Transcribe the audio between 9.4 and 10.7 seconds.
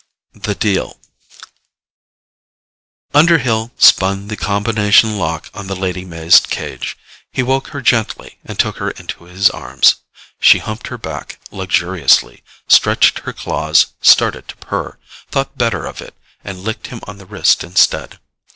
arms. She